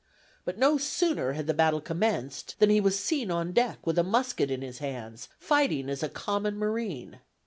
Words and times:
But 0.45 0.57
no 0.57 0.79
sooner 0.79 1.33
had 1.33 1.45
the 1.45 1.53
battle 1.53 1.79
commenced, 1.79 2.55
than 2.57 2.71
he 2.71 2.81
was 2.81 2.97
seen 2.99 3.29
on 3.29 3.51
deck, 3.53 3.85
with 3.85 3.99
a 3.99 4.03
musket 4.03 4.49
in 4.49 4.63
his 4.63 4.79
hands, 4.79 5.29
fighting 5.37 5.91
as 5.91 6.01
a 6.01 6.09
common 6.09 6.57
marine. 6.57 7.19